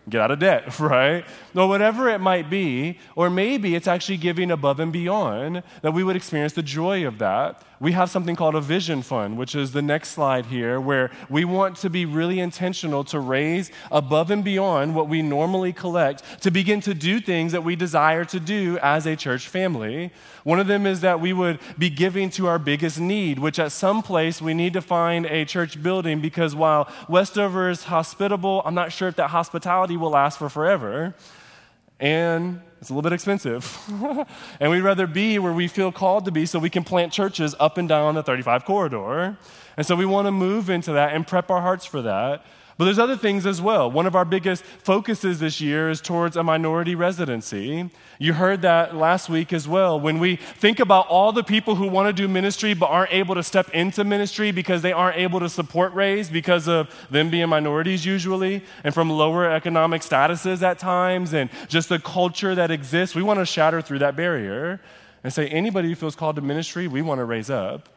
[0.09, 1.25] get out of debt, right?
[1.55, 2.99] Or whatever it might be.
[3.15, 7.19] Or maybe it's actually giving above and beyond that we would experience the joy of
[7.19, 7.63] that.
[7.81, 11.45] We have something called a vision fund, which is the next slide here, where we
[11.45, 16.51] want to be really intentional to raise above and beyond what we normally collect to
[16.51, 20.11] begin to do things that we desire to do as a church family.
[20.45, 23.73] One of them is that we would be giving to our biggest need, which at
[23.73, 28.75] some place we need to find a church building because while Westover is hospitable, I'm
[28.75, 31.15] not sure if that hospitality will last for forever.
[31.99, 33.79] And it's a little bit expensive.
[34.61, 37.55] and we'd rather be where we feel called to be so we can plant churches
[37.59, 39.39] up and down the 35 corridor.
[39.77, 42.45] And so we want to move into that and prep our hearts for that.
[42.79, 43.91] But there's other things as well.
[43.91, 47.89] One of our biggest focuses this year is towards a minority residency.
[48.19, 49.99] You heard that last week as well.
[49.99, 53.35] When we think about all the people who want to do ministry but aren't able
[53.35, 57.49] to step into ministry because they aren't able to support Raise because of them being
[57.49, 63.17] minorities usually and from lower economic statuses at times and just the culture that exists,
[63.17, 64.83] we want to shatter through that barrier
[65.25, 67.89] and say anybody who feels called to ministry, we want to raise up.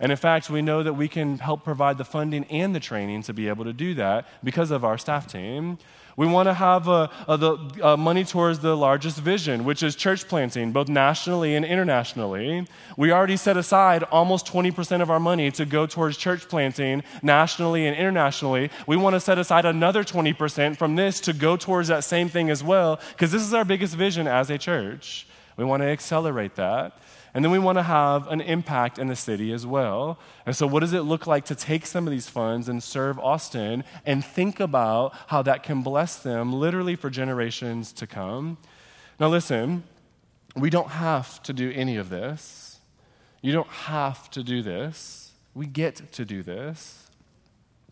[0.00, 3.22] And in fact, we know that we can help provide the funding and the training
[3.22, 5.78] to be able to do that because of our staff team.
[6.16, 9.96] We want to have uh, uh, the uh, money towards the largest vision, which is
[9.96, 12.66] church planting, both nationally and internationally.
[12.96, 17.86] We already set aside almost 20% of our money to go towards church planting nationally
[17.86, 18.70] and internationally.
[18.86, 22.48] We want to set aside another 20% from this to go towards that same thing
[22.48, 25.26] as well, because this is our biggest vision as a church.
[25.56, 26.96] We want to accelerate that.
[27.34, 30.20] And then we want to have an impact in the city as well.
[30.46, 33.18] And so, what does it look like to take some of these funds and serve
[33.18, 38.56] Austin and think about how that can bless them literally for generations to come?
[39.18, 39.82] Now, listen,
[40.54, 42.78] we don't have to do any of this.
[43.42, 45.32] You don't have to do this.
[45.54, 47.10] We get to do this.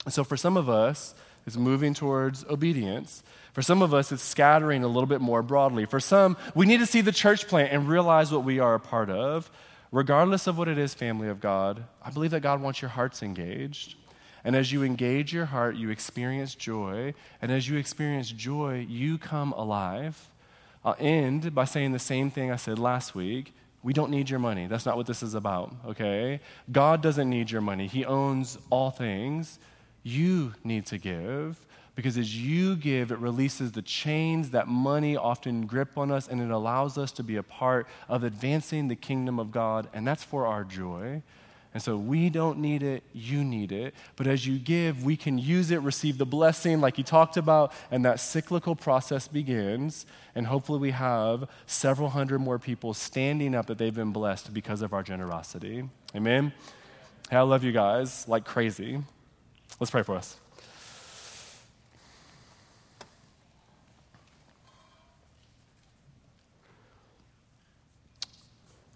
[0.08, 1.14] So, for some of us,
[1.46, 3.22] it's moving towards obedience.
[3.52, 5.84] For some of us, it's scattering a little bit more broadly.
[5.84, 8.80] For some, we need to see the church plant and realize what we are a
[8.80, 9.50] part of.
[9.90, 13.22] Regardless of what it is, family of God, I believe that God wants your hearts
[13.22, 13.96] engaged.
[14.42, 17.14] And as you engage your heart, you experience joy.
[17.42, 20.30] And as you experience joy, you come alive.
[20.84, 23.54] I'll end by saying the same thing I said last week.
[23.82, 24.66] We don't need your money.
[24.66, 26.40] That's not what this is about, okay?
[26.70, 29.58] God doesn't need your money, He owns all things.
[30.02, 31.58] You need to give.
[31.94, 36.40] Because as you give, it releases the chains that money often grip on us, and
[36.40, 40.24] it allows us to be a part of advancing the kingdom of God, and that's
[40.24, 41.22] for our joy.
[41.74, 43.94] And so we don't need it, you need it.
[44.16, 47.72] But as you give, we can use it, receive the blessing like you talked about,
[47.90, 50.04] and that cyclical process begins.
[50.34, 54.82] And hopefully, we have several hundred more people standing up that they've been blessed because
[54.82, 55.88] of our generosity.
[56.14, 56.52] Amen?
[57.30, 59.02] Hey, I love you guys like crazy.
[59.82, 60.36] Let's pray for us.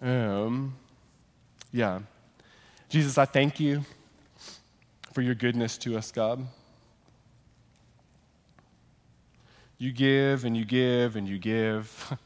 [0.01, 0.77] Um,
[1.73, 1.99] yeah.
[2.89, 3.85] Jesus, I thank you
[5.13, 6.47] for your goodness to us, God.
[9.79, 12.17] You give and you give and you give.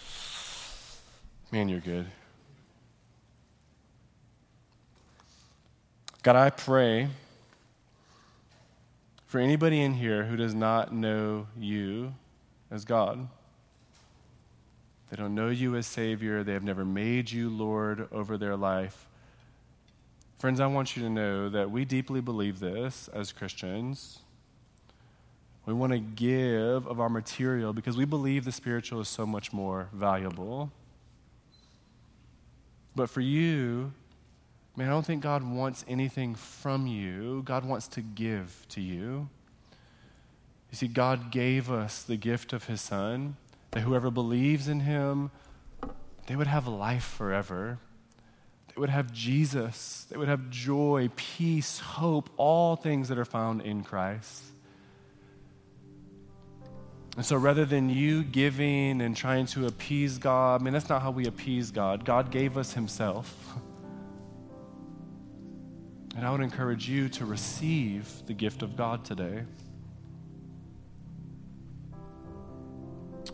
[1.50, 2.08] Man, you're good.
[6.24, 7.08] God, I pray
[9.26, 12.12] for anybody in here who does not know you
[12.72, 13.28] as God.
[15.10, 16.42] They don't know you as Savior.
[16.42, 19.06] They have never made you Lord over their life.
[20.40, 24.18] Friends, I want you to know that we deeply believe this as Christians.
[25.66, 29.52] We want to give of our material because we believe the spiritual is so much
[29.52, 30.72] more valuable.
[32.96, 33.92] But for you,
[34.78, 37.42] man, I don't think God wants anything from you.
[37.44, 39.28] God wants to give to you.
[40.70, 43.36] You see, God gave us the gift of His Son
[43.72, 45.32] that whoever believes in him,
[46.26, 47.78] they would have life forever.
[48.68, 50.06] They would have Jesus.
[50.08, 54.44] They would have joy, peace, hope, all things that are found in Christ.
[57.16, 61.02] And so rather than you giving and trying to appease God, I mean, that's not
[61.02, 62.04] how we appease God.
[62.04, 63.54] God gave us Himself.
[66.18, 69.44] And I would encourage you to receive the gift of God today.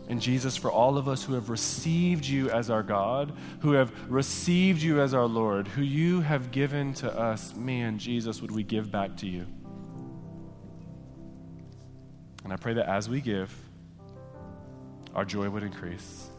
[0.07, 3.91] And Jesus, for all of us who have received you as our God, who have
[4.07, 8.61] received you as our Lord, who you have given to us, man, Jesus, would we
[8.61, 9.47] give back to you?
[12.43, 13.51] And I pray that as we give,
[15.15, 16.29] our joy would increase.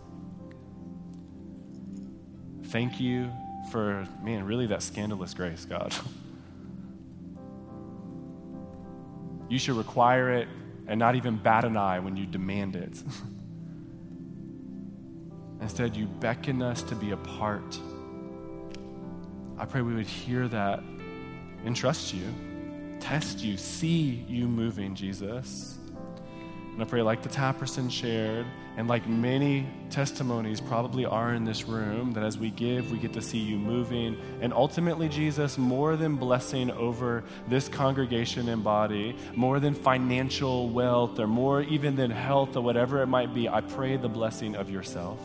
[2.66, 3.32] Thank you
[3.72, 5.92] for, man, really that scandalous grace, God.
[9.48, 10.48] you should require it
[10.86, 13.02] and not even bat an eye when you demand it.
[15.60, 17.78] Instead, you beckon us to be a part
[19.58, 20.80] I pray we would hear that
[21.64, 22.26] and trust you,
[23.00, 25.78] test you, see you moving, Jesus.
[26.76, 28.44] And I pray, like the Tapperson shared,
[28.76, 33.14] and like many testimonies probably are in this room, that as we give, we get
[33.14, 34.18] to see you moving.
[34.42, 41.18] And ultimately, Jesus, more than blessing over this congregation and body, more than financial wealth,
[41.18, 44.68] or more even than health, or whatever it might be, I pray the blessing of
[44.68, 45.18] yourself.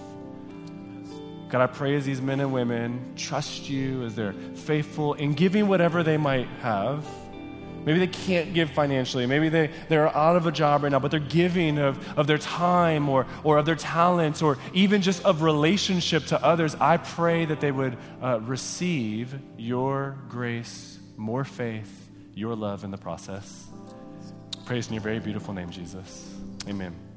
[1.50, 5.68] God, I pray as these men and women trust you, as they're faithful in giving
[5.68, 7.06] whatever they might have
[7.86, 9.26] Maybe they can't give financially.
[9.26, 12.38] Maybe they, they're out of a job right now, but they're giving of, of their
[12.38, 16.76] time or, or of their talents or even just of relationship to others.
[16.76, 22.98] I pray that they would uh, receive your grace, more faith, your love in the
[22.98, 23.68] process.
[24.66, 26.34] Praise in your very beautiful name, Jesus.
[26.68, 27.11] Amen.